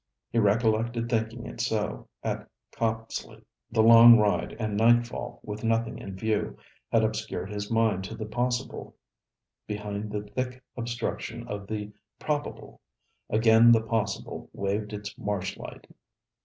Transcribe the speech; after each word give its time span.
He 0.31 0.39
recollected 0.39 1.07
thinking 1.09 1.45
it 1.45 1.61
so 1.61 2.07
at 2.23 2.49
Copsley. 2.71 3.43
The 3.69 3.83
long 3.83 4.17
ride, 4.17 4.53
and 4.59 4.75
nightfall, 4.75 5.39
with 5.43 5.63
nothing 5.63 5.99
in 5.99 6.15
view, 6.15 6.57
had 6.91 7.03
obscured 7.03 7.51
his 7.51 7.69
mind 7.69 8.03
to 8.05 8.15
the 8.15 8.25
possible 8.25 8.95
behind 9.67 10.11
the 10.11 10.23
thick 10.23 10.63
obstruction 10.75 11.47
of 11.47 11.67
the 11.67 11.91
probable; 12.17 12.81
again 13.29 13.71
the 13.71 13.81
possible 13.83 14.49
waved 14.53 14.91
its 14.91 15.15
marsh 15.19 15.55
light. 15.55 15.85